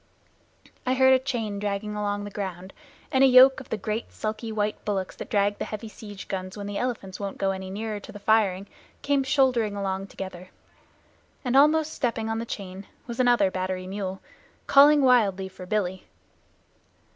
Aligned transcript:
I 0.83 0.95
heard 0.95 1.13
a 1.13 1.19
chain 1.19 1.59
dragging 1.59 1.95
along 1.95 2.23
the 2.23 2.31
ground, 2.31 2.73
and 3.11 3.23
a 3.23 3.27
yoke 3.27 3.59
of 3.59 3.69
the 3.69 3.77
great 3.77 4.11
sulky 4.11 4.51
white 4.51 4.83
bullocks 4.83 5.15
that 5.17 5.29
drag 5.29 5.59
the 5.59 5.65
heavy 5.65 5.89
siege 5.89 6.27
guns 6.27 6.57
when 6.57 6.65
the 6.65 6.79
elephants 6.79 7.19
won't 7.19 7.37
go 7.37 7.51
any 7.51 7.69
nearer 7.69 7.99
to 7.99 8.11
the 8.11 8.17
firing, 8.17 8.65
came 9.03 9.21
shouldering 9.23 9.75
along 9.75 10.07
together. 10.07 10.49
And 11.45 11.55
almost 11.55 11.93
stepping 11.93 12.29
on 12.31 12.39
the 12.39 12.47
chain 12.47 12.87
was 13.05 13.19
another 13.19 13.51
battery 13.51 13.85
mule, 13.85 14.21
calling 14.65 15.03
wildly 15.03 15.47
for 15.47 15.67
"Billy." 15.67 16.05